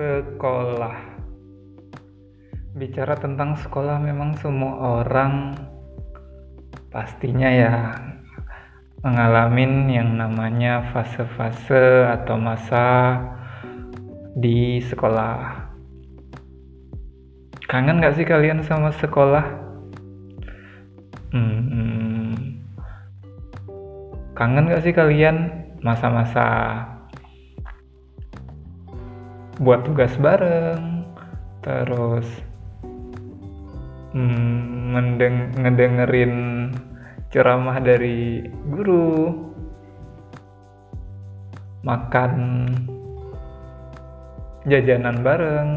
[0.00, 0.96] Sekolah.
[2.72, 5.52] Bicara tentang sekolah memang semua orang
[6.88, 8.00] pastinya ya
[9.04, 13.20] mengalami yang namanya fase-fase atau masa
[14.32, 15.68] di sekolah.
[17.68, 19.44] Kangen gak sih kalian sama sekolah?
[21.36, 22.56] Hmm,
[24.32, 26.48] kangen gak sih kalian masa-masa
[29.60, 31.04] buat tugas bareng
[31.60, 32.24] terus
[34.16, 34.96] hmm,
[35.60, 36.34] ngedengerin
[37.28, 39.36] ceramah dari guru
[41.84, 42.32] makan
[44.68, 45.70] jajanan bareng.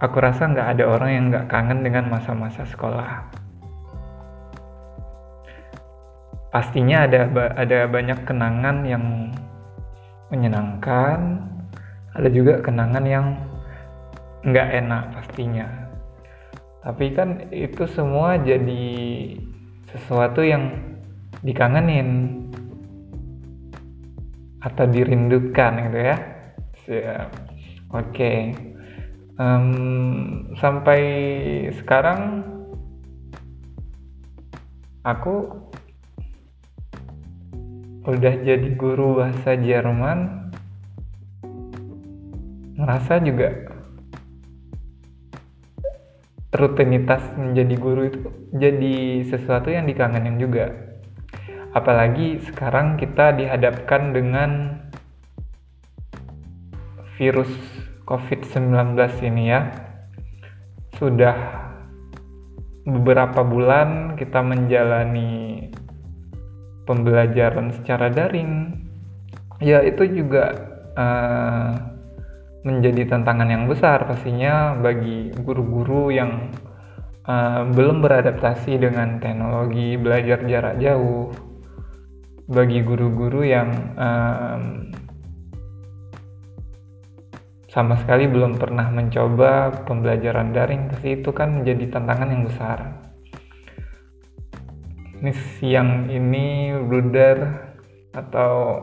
[0.00, 3.28] Aku rasa nggak ada orang yang nggak kangen dengan masa-masa sekolah.
[6.48, 9.28] Pastinya ada ada banyak kenangan yang
[10.30, 11.46] menyenangkan.
[12.14, 13.26] Ada juga kenangan yang
[14.42, 15.68] nggak enak pastinya.
[16.80, 18.88] Tapi kan itu semua jadi
[19.92, 20.80] sesuatu yang
[21.44, 22.40] dikangenin
[24.64, 26.16] atau dirindukan gitu ya.
[26.88, 27.28] Siap.
[27.90, 28.10] Oke.
[28.10, 28.38] Okay.
[29.40, 31.02] um, sampai
[31.80, 32.44] sekarang
[35.04, 35.48] aku
[38.08, 40.48] udah jadi guru bahasa Jerman
[42.80, 43.70] merasa juga
[46.50, 48.18] rutinitas menjadi guru itu
[48.56, 50.74] jadi sesuatu yang dikangenin juga.
[51.70, 54.50] Apalagi sekarang kita dihadapkan dengan
[57.14, 57.52] virus
[58.10, 59.70] COVID-19 ini ya.
[60.98, 61.36] Sudah
[62.82, 65.70] beberapa bulan kita menjalani
[66.90, 68.74] pembelajaran secara daring.
[69.62, 70.50] Ya itu juga
[70.98, 71.70] uh,
[72.66, 76.50] menjadi tantangan yang besar pastinya bagi guru-guru yang
[77.30, 81.30] uh, belum beradaptasi dengan teknologi belajar jarak jauh.
[82.50, 84.90] Bagi guru-guru yang um,
[87.70, 93.09] sama sekali belum pernah mencoba pembelajaran daring pasti itu kan menjadi tantangan yang besar
[95.20, 97.36] ini siang ini blunder
[98.16, 98.80] atau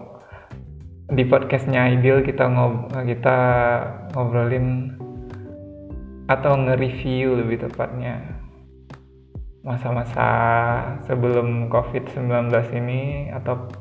[1.09, 3.37] di podcastnya Ideal kita ngob kita
[4.13, 4.93] ngobrolin
[6.29, 8.21] atau nge-review lebih tepatnya
[9.65, 10.29] masa-masa
[11.09, 12.29] sebelum COVID-19
[12.85, 13.73] ini atau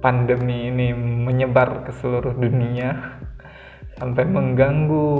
[0.00, 3.20] pandemi ini menyebar ke seluruh dunia
[4.00, 5.12] sampai mengganggu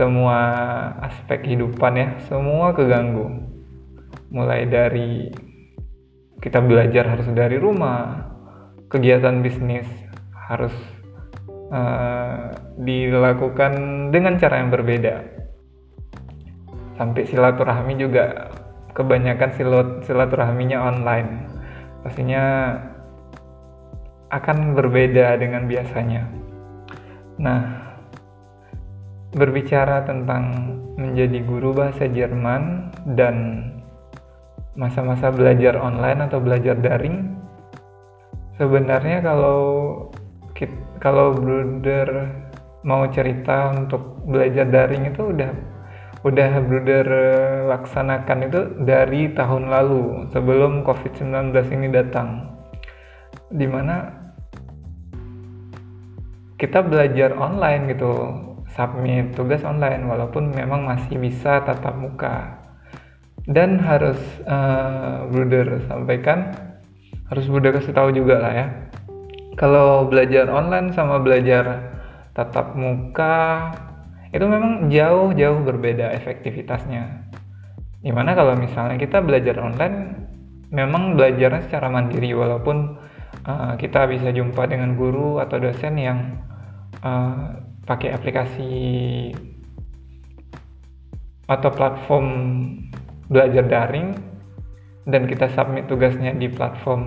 [0.00, 0.38] semua
[1.04, 3.49] aspek kehidupan ya semua keganggu
[4.30, 5.30] mulai dari
[6.40, 8.30] kita belajar harus dari rumah,
[8.88, 9.86] kegiatan bisnis
[10.50, 10.72] harus
[11.70, 13.72] uh, dilakukan
[14.10, 15.14] dengan cara yang berbeda.
[16.96, 18.50] Sampai silaturahmi juga
[18.96, 21.30] kebanyakan silat silaturahminya online.
[22.00, 22.76] Pastinya
[24.30, 26.22] akan berbeda dengan biasanya.
[27.40, 27.62] Nah,
[29.34, 33.64] berbicara tentang menjadi guru bahasa Jerman dan
[34.78, 37.38] masa-masa belajar online atau belajar daring?
[38.60, 39.60] Sebenarnya kalau
[41.00, 42.28] kalau Bruder
[42.84, 45.52] mau cerita untuk belajar daring itu udah
[46.20, 47.06] udah Bruder
[47.72, 52.52] laksanakan itu dari tahun lalu sebelum COVID-19 ini datang.
[53.48, 54.12] Di mana
[56.60, 58.12] kita belajar online gitu
[58.76, 62.59] submit tugas online walaupun memang masih bisa tatap muka
[63.48, 66.52] dan harus uh, Bruder sampaikan
[67.30, 68.66] harus Bruder kasih tahu juga lah ya.
[69.54, 71.94] Kalau belajar online sama belajar
[72.34, 73.70] tatap muka
[74.30, 77.30] itu memang jauh-jauh berbeda efektivitasnya.
[78.00, 80.26] Di mana kalau misalnya kita belajar online
[80.70, 82.98] memang belajarnya secara mandiri walaupun
[83.46, 86.18] uh, kita bisa jumpa dengan guru atau dosen yang
[87.02, 88.74] uh, pakai aplikasi
[91.50, 92.26] atau platform
[93.30, 94.18] belajar daring
[95.06, 97.02] dan kita submit tugasnya di platform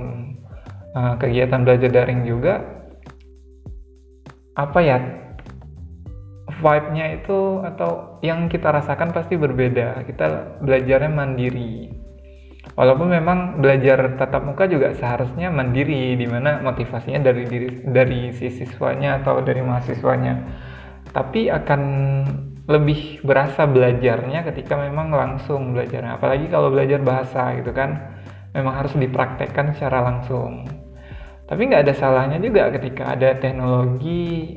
[0.95, 2.63] uh, kegiatan belajar daring juga
[4.55, 4.97] apa ya
[6.63, 10.07] vibe-nya itu atau yang kita rasakan pasti berbeda.
[10.07, 11.91] Kita belajarnya mandiri.
[12.73, 18.49] Walaupun memang belajar tatap muka juga seharusnya mandiri, di mana motivasinya dari diri dari si
[18.49, 20.33] siswanya atau dari mahasiswanya.
[21.11, 21.81] Tapi akan
[22.63, 26.15] lebih berasa belajarnya ketika memang langsung belajarnya.
[26.15, 28.19] Apalagi kalau belajar bahasa gitu kan,
[28.55, 30.63] memang harus dipraktekkan secara langsung.
[31.43, 34.55] Tapi nggak ada salahnya juga ketika ada teknologi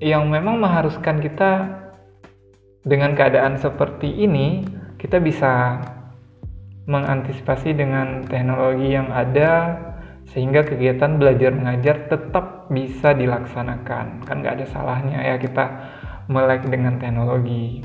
[0.00, 1.80] yang memang mengharuskan kita
[2.84, 4.64] dengan keadaan seperti ini,
[5.00, 5.80] kita bisa
[6.84, 9.76] mengantisipasi dengan teknologi yang ada
[10.32, 14.24] sehingga kegiatan belajar mengajar tetap bisa dilaksanakan.
[14.28, 15.64] Kan nggak ada salahnya ya kita
[16.30, 17.82] melek dengan teknologi.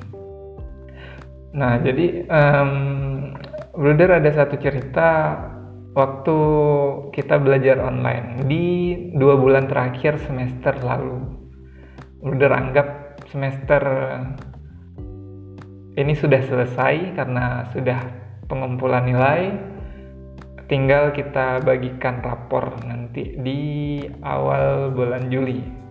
[1.57, 2.71] Nah, jadi um,
[3.73, 5.35] Bruder ada satu cerita
[5.97, 6.37] waktu
[7.11, 8.65] kita belajar online di
[9.17, 11.25] dua bulan terakhir semester lalu.
[12.21, 13.81] Bruder anggap semester
[15.95, 17.99] ini sudah selesai karena sudah
[18.45, 19.41] pengumpulan nilai.
[20.65, 23.61] Tinggal kita bagikan rapor nanti di
[24.25, 25.84] awal bulan Juli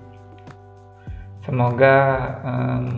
[1.45, 1.97] semoga
[2.43, 2.89] um,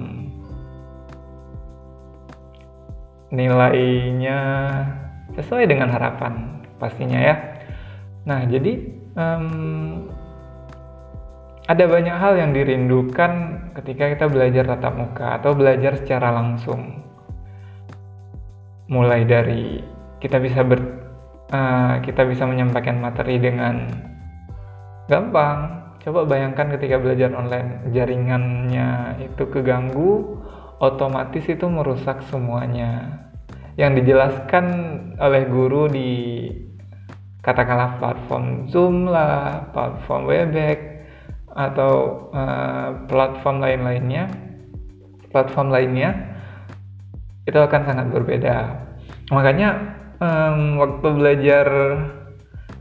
[3.34, 4.40] nilainya
[5.34, 7.34] sesuai dengan harapan pastinya ya.
[8.24, 8.72] Nah jadi
[9.18, 9.46] um,
[11.66, 13.32] ada banyak hal yang dirindukan
[13.82, 17.02] ketika kita belajar tatap muka atau belajar secara langsung.
[18.86, 19.82] Mulai dari
[20.22, 20.78] kita bisa ber
[21.50, 23.90] uh, kita bisa menyampaikan materi dengan
[25.10, 30.38] gampang Coba bayangkan ketika belajar online jaringannya itu keganggu,
[30.78, 33.26] otomatis itu merusak semuanya.
[33.74, 34.64] Yang dijelaskan
[35.18, 36.10] oleh guru di
[37.42, 40.78] katakanlah platform Zoom lah, platform Webex
[41.50, 41.92] atau
[42.30, 44.30] uh, platform lain-lainnya,
[45.34, 46.38] platform lainnya
[47.50, 48.78] itu akan sangat berbeda.
[49.34, 49.68] Makanya
[50.22, 51.66] um, waktu belajar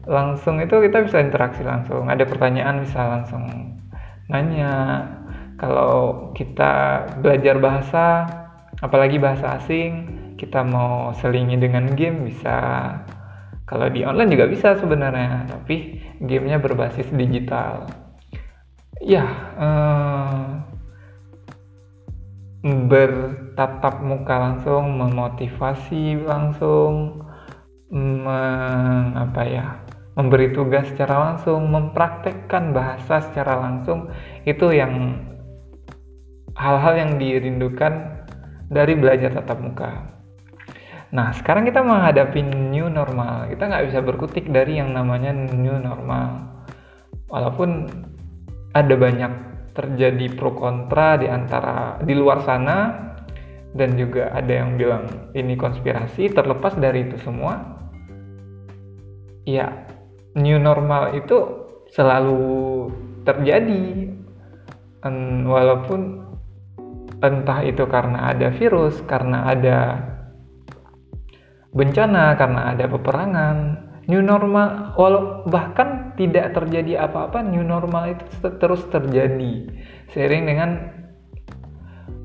[0.06, 2.10] langsung itu kita bisa interaksi langsung.
[2.10, 3.44] Ada pertanyaan bisa langsung
[4.30, 5.06] nanya.
[5.56, 8.06] Kalau kita belajar bahasa
[8.84, 12.92] apalagi bahasa asing kita mau selingi dengan game bisa.
[13.66, 17.90] Kalau di online juga bisa sebenarnya tapi gamenya berbasis digital.
[19.01, 19.25] Ya
[19.58, 20.44] eh,
[22.66, 27.22] bertatap muka langsung memotivasi langsung
[27.94, 29.85] meng, apa ya
[30.15, 34.12] memberi tugas secara langsung, mempraktekkan bahasa secara langsung
[34.47, 35.19] itu yang
[36.56, 38.23] hal-hal yang dirindukan
[38.71, 39.91] dari belajar tatap muka.
[41.12, 43.48] Nah, sekarang kita menghadapi new normal.
[43.51, 46.43] Kita nggak bisa berkutik dari yang namanya new normal.
[47.29, 47.88] Walaupun
[48.75, 49.31] ada banyak
[49.75, 53.05] terjadi pro kontra di antara di luar sana
[53.75, 57.75] dan juga ada yang bilang ini konspirasi terlepas dari itu semua.
[59.45, 59.85] Ya,
[60.36, 61.38] new normal itu
[61.96, 62.92] selalu
[63.24, 64.12] terjadi
[65.46, 66.27] walaupun
[67.24, 69.80] entah itu karena ada virus, karena ada
[71.72, 73.58] bencana, karena ada peperangan,
[74.12, 78.25] new normal walau bahkan tidak terjadi apa-apa, new normal itu
[78.60, 79.70] terus terjadi
[80.12, 80.70] seiring dengan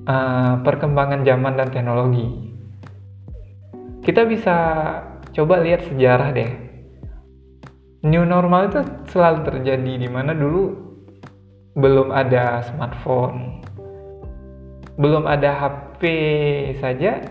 [0.09, 2.27] uh, perkembangan zaman dan teknologi.
[4.01, 4.57] Kita bisa
[5.31, 6.70] coba lihat sejarah deh
[8.01, 8.81] new normal itu
[9.13, 10.73] selalu terjadi di mana dulu
[11.77, 13.63] belum ada smartphone,
[14.99, 16.03] belum ada HP
[16.81, 17.23] saja,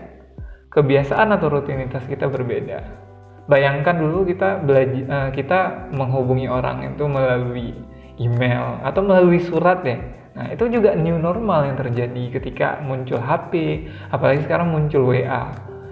[0.72, 2.80] kebiasaan atau rutinitas kita berbeda.
[3.50, 7.74] Bayangkan dulu kita belajar, uh, kita menghubungi orang itu melalui
[8.22, 9.98] email atau melalui surat ya.
[10.38, 13.84] Nah itu juga new normal yang terjadi ketika muncul HP,
[14.14, 15.50] apalagi sekarang muncul WA,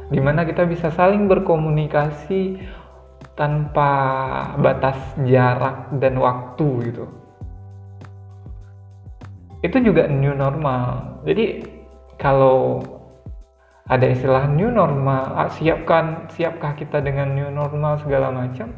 [0.08, 2.62] di mana kita bisa saling berkomunikasi
[3.38, 3.90] tanpa
[4.58, 7.06] batas jarak dan waktu gitu.
[9.62, 11.22] Itu juga new normal.
[11.22, 11.62] Jadi
[12.18, 12.82] kalau
[13.88, 18.68] ada istilah new normal ah, siapkan siapkah kita dengan new normal segala macam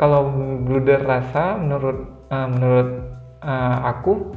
[0.00, 0.32] kalau
[0.64, 2.90] Bluder rasa menurut uh, menurut
[3.44, 4.32] uh, aku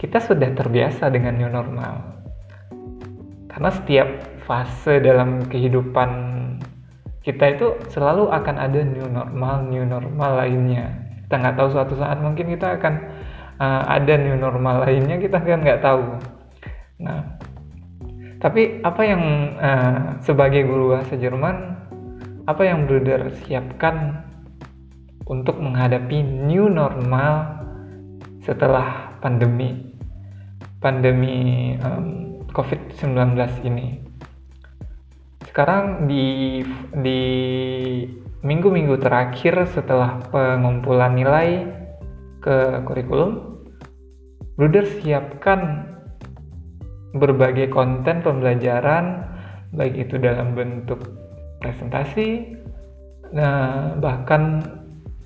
[0.00, 2.00] kita sudah terbiasa dengan new normal
[3.52, 4.08] karena setiap
[4.48, 6.08] fase dalam kehidupan
[7.28, 10.96] kita itu selalu akan ada new normal new normal lainnya.
[11.28, 12.94] Kita nggak tahu suatu saat mungkin kita akan
[13.60, 16.16] uh, ada new normal lainnya kita kan nggak tahu.
[17.04, 17.36] Nah
[18.40, 19.22] tapi apa yang
[19.60, 21.76] uh, sebagai guru bahasa Jerman,
[22.48, 24.24] apa yang Bruder siapkan
[25.28, 27.60] untuk menghadapi new normal
[28.40, 29.92] setelah pandemi?
[30.80, 33.36] Pandemi um, COVID-19
[33.68, 34.07] ini?
[35.58, 36.62] Sekarang di
[37.02, 37.22] di
[38.46, 41.66] minggu-minggu terakhir setelah pengumpulan nilai
[42.38, 43.58] ke kurikulum,
[44.54, 45.82] Bruder siapkan
[47.10, 49.26] berbagai konten pembelajaran
[49.74, 51.02] baik itu dalam bentuk
[51.58, 52.54] presentasi
[53.34, 54.62] nah bahkan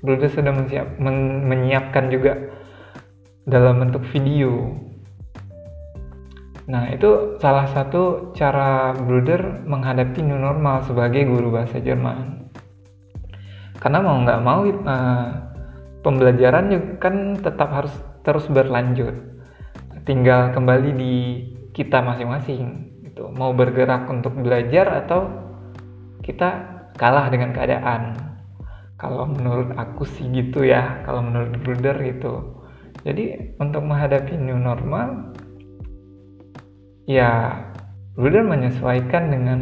[0.00, 2.40] Bruder sedang menyiap, men, menyiapkan juga
[3.44, 4.80] dalam bentuk video
[6.72, 12.48] nah itu salah satu cara Bruder menghadapi new normal sebagai guru bahasa Jerman.
[13.76, 15.28] Karena mau nggak mau uh,
[16.00, 17.92] pembelajaran kan tetap harus
[18.24, 19.12] terus berlanjut.
[20.08, 21.14] Tinggal kembali di
[21.76, 23.28] kita masing-masing gitu.
[23.28, 25.28] Mau bergerak untuk belajar atau
[26.24, 28.16] kita kalah dengan keadaan.
[28.96, 32.64] Kalau menurut aku sih gitu ya kalau menurut Bruder gitu.
[33.02, 35.34] Jadi untuk menghadapi new normal
[37.12, 37.60] ya
[38.12, 39.60] Bruder menyesuaikan dengan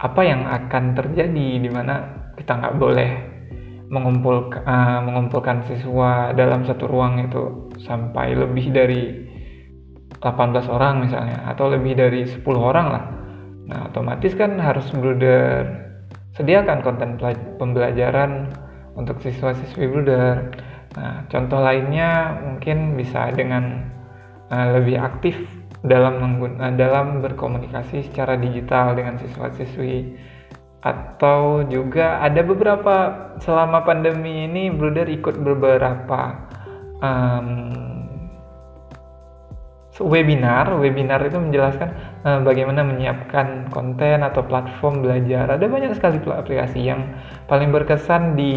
[0.00, 3.10] apa yang akan terjadi di mana kita nggak boleh
[3.88, 9.02] mengumpul, uh, mengumpulkan siswa dalam satu ruang itu sampai lebih dari
[10.18, 13.04] 18 orang misalnya atau lebih dari 10 orang lah.
[13.68, 15.68] Nah otomatis kan harus bruder
[16.36, 17.20] sediakan konten
[17.60, 18.52] pembelajaran
[18.96, 20.52] untuk siswa-siswi bruder.
[20.96, 23.84] Nah contoh lainnya mungkin bisa dengan
[24.48, 30.18] uh, lebih aktif dalam mengguna, dalam berkomunikasi secara digital dengan siswa-siswi
[30.78, 32.94] atau juga ada beberapa
[33.42, 36.38] selama pandemi ini bruder ikut beberapa
[37.02, 37.48] um,
[39.98, 40.70] webinar.
[40.78, 41.88] Webinar itu menjelaskan
[42.22, 45.50] uh, bagaimana menyiapkan konten atau platform belajar.
[45.50, 47.18] Ada banyak sekali aplikasi yang
[47.50, 48.54] paling berkesan di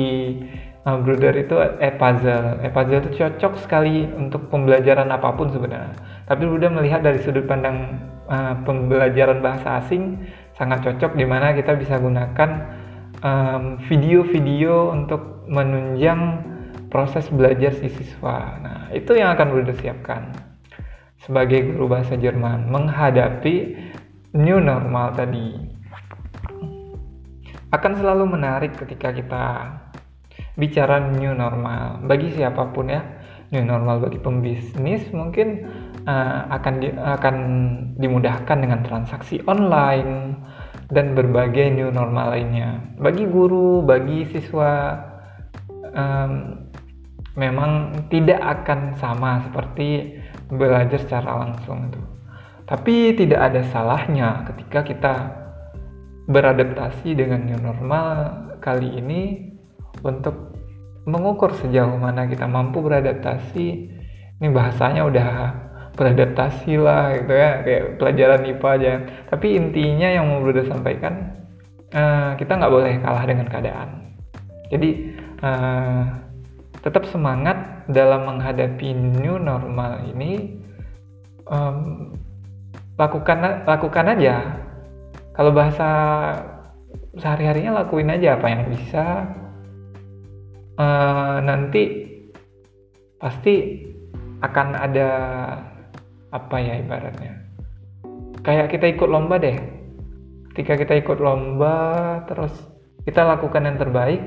[0.85, 2.61] uh, Bruder itu e-puzzle.
[2.65, 5.93] E-puzzle itu cocok sekali untuk pembelajaran apa pun sebenarnya.
[6.25, 10.21] Tapi Bruder melihat dari sudut pandang uh, pembelajaran bahasa asing
[10.55, 12.79] sangat cocok di mana kita bisa gunakan
[13.85, 16.41] video-video um, untuk menunjang
[16.89, 18.57] proses belajar si siswa.
[18.57, 20.33] Nah, itu yang akan Bruder siapkan
[21.21, 23.77] sebagai guru bahasa Jerman menghadapi
[24.33, 25.53] new normal tadi
[27.71, 29.45] akan selalu menarik ketika kita
[30.59, 33.01] bicara new normal bagi siapa pun ya
[33.51, 35.67] new normal bagi pembisnis mungkin
[36.07, 37.35] uh, akan di, akan
[37.99, 40.35] dimudahkan dengan transaksi online
[40.91, 44.99] dan berbagai new normal lainnya bagi guru bagi siswa
[45.95, 46.61] um,
[47.35, 50.19] memang tidak akan sama seperti
[50.51, 52.01] belajar secara langsung itu.
[52.67, 55.13] Tapi tidak ada salahnya ketika kita
[56.27, 58.17] beradaptasi dengan new normal
[58.63, 59.50] kali ini
[60.01, 60.53] untuk
[61.05, 63.67] mengukur sejauh mana kita mampu beradaptasi.
[64.41, 65.29] Ini bahasanya udah
[65.93, 68.93] beradaptasi lah gitu ya kayak pelajaran IPA aja.
[69.29, 71.41] Tapi intinya yang mau Bruder sampaikan
[71.93, 73.89] uh, kita nggak boleh kalah dengan keadaan.
[74.71, 74.89] Jadi
[75.43, 76.03] uh,
[76.81, 80.57] tetap semangat dalam menghadapi new normal ini
[81.45, 82.09] um,
[82.95, 84.35] lakukan lakukan aja
[85.35, 85.89] kalau bahasa
[87.17, 89.27] sehari harinya lakuin aja apa yang bisa
[90.81, 92.09] uh, nanti
[93.21, 93.85] pasti
[94.41, 95.09] akan ada
[96.33, 97.33] apa ya ibaratnya?
[98.41, 99.57] Kayak kita ikut lomba deh.
[100.51, 101.75] Ketika kita ikut lomba
[102.25, 102.51] terus
[103.05, 104.21] kita lakukan yang terbaik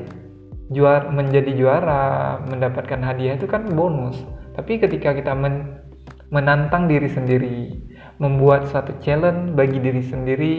[0.72, 4.22] juara menjadi juara mendapatkan hadiah itu kan bonus.
[4.54, 5.82] Tapi ketika kita men,
[6.30, 7.74] menantang diri sendiri
[8.22, 10.56] membuat satu challenge bagi diri sendiri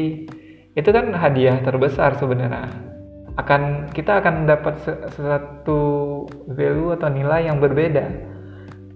[0.76, 2.95] itu kan hadiah terbesar sebenarnya
[3.36, 4.80] akan kita akan dapat
[5.12, 5.82] satu
[6.48, 8.06] value atau nilai yang berbeda.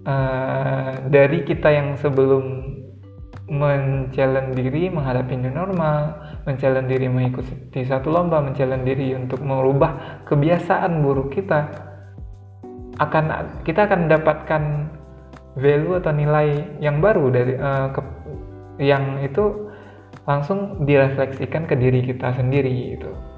[0.00, 2.72] Uh, dari kita yang sebelum
[3.52, 6.16] men-challenge diri menghadapi new normal,
[6.48, 11.68] men-challenge diri mengikuti satu lomba, men-challenge diri untuk merubah kebiasaan buruk kita,
[12.96, 13.24] akan
[13.68, 14.62] kita akan mendapatkan
[15.60, 18.00] value atau nilai yang baru dari uh, ke,
[18.80, 19.68] yang itu
[20.24, 23.29] langsung direfleksikan ke diri kita sendiri gitu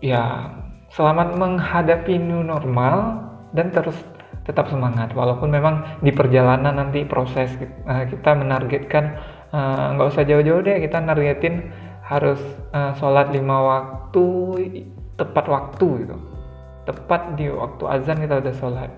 [0.00, 0.52] ya
[0.90, 3.96] selamat menghadapi new normal dan terus
[4.42, 5.12] tetap semangat.
[5.14, 7.54] Walaupun memang di perjalanan nanti proses
[7.86, 9.04] uh, kita menargetkan
[9.52, 11.70] eh, nggak uh, usah jauh-jauh deh kita nargetin
[12.02, 12.40] harus
[12.74, 14.26] uh, sholat lima waktu
[15.14, 16.16] tepat waktu gitu.
[16.88, 18.90] Tepat di waktu azan kita udah sholat.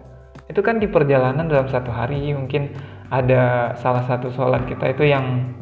[0.48, 2.72] Itu kan di perjalanan dalam satu hari mungkin
[3.12, 5.52] ada salah satu sholat kita itu yang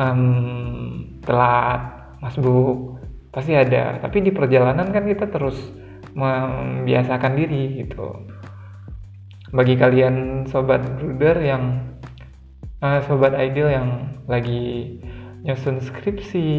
[0.00, 1.80] um, telat
[2.24, 2.99] masbuk
[3.30, 3.98] pasti ada.
[4.02, 5.56] Tapi di perjalanan kan kita terus
[6.14, 8.26] membiasakan diri gitu.
[9.50, 11.94] Bagi kalian sobat bruder yang
[12.82, 13.88] uh, sobat ideal yang
[14.30, 14.98] lagi
[15.42, 16.50] nyusun skripsi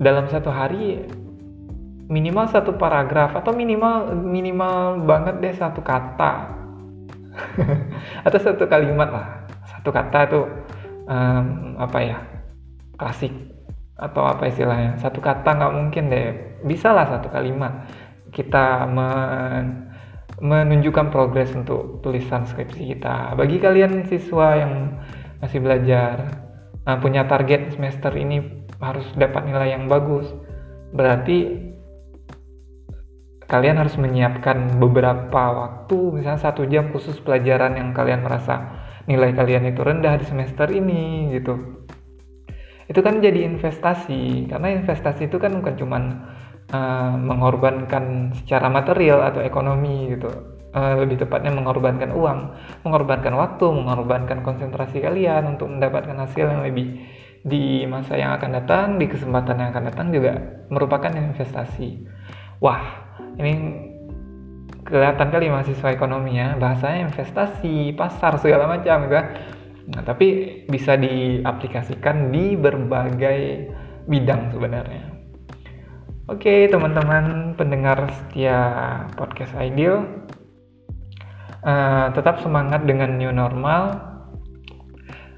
[0.00, 1.04] dalam satu hari
[2.06, 6.54] minimal satu paragraf atau minimal minimal banget deh satu kata.
[8.26, 9.26] Atau satu kalimat lah.
[9.68, 10.40] Satu kata itu
[11.04, 12.18] um, apa ya
[12.96, 13.55] klasik
[13.96, 15.00] atau apa istilahnya?
[15.00, 16.28] Satu kata nggak mungkin deh.
[16.64, 17.88] Bisa lah satu kalimat.
[18.30, 19.88] Kita men
[20.36, 23.32] menunjukkan progres untuk tulisan skripsi kita.
[23.40, 25.00] Bagi kalian siswa yang
[25.40, 26.42] masih belajar
[26.86, 30.28] nah, punya target semester ini harus dapat nilai yang bagus
[30.92, 31.68] berarti
[33.46, 38.74] kalian harus menyiapkan beberapa waktu misalnya satu jam khusus pelajaran yang kalian merasa
[39.06, 41.85] nilai kalian itu rendah di semester ini gitu
[42.86, 46.02] itu kan jadi investasi karena investasi itu kan bukan cuman
[46.70, 52.38] uh, mengorbankan secara material atau ekonomi gitu uh, lebih tepatnya mengorbankan uang,
[52.84, 57.00] mengorbankan waktu, mengorbankan konsentrasi kalian untuk mendapatkan hasil yang lebih
[57.46, 60.36] di masa yang akan datang, di kesempatan yang akan datang juga
[60.68, 62.04] merupakan investasi.
[62.58, 62.82] Wah,
[63.38, 63.52] ini
[64.86, 69.18] kelihatan kali mahasiswa ekonomi ya, bahasanya investasi, pasar segala macam gitu.
[69.86, 73.70] Nah, tapi bisa diaplikasikan di berbagai
[74.10, 75.14] bidang sebenarnya.
[76.26, 78.58] Oke, teman-teman pendengar setia
[79.14, 80.26] podcast Ideal,
[81.62, 84.02] uh, tetap semangat dengan new normal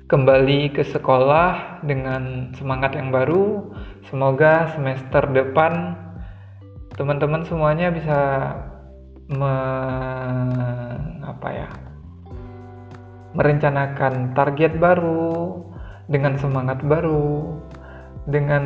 [0.09, 3.77] kembali ke sekolah dengan semangat yang baru
[4.09, 6.01] semoga semester depan
[6.97, 8.21] teman-teman semuanya bisa
[9.29, 9.55] me,
[11.21, 11.69] apa ya
[13.37, 15.61] merencanakan target baru
[16.09, 17.61] dengan semangat baru
[18.25, 18.65] dengan